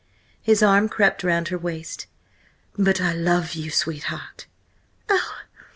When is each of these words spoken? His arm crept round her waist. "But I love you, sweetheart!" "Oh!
His 0.41 0.63
arm 0.63 0.89
crept 0.89 1.23
round 1.23 1.49
her 1.49 1.59
waist. 1.59 2.07
"But 2.75 2.99
I 2.99 3.13
love 3.13 3.53
you, 3.53 3.69
sweetheart!" 3.69 4.47
"Oh! 5.07 5.35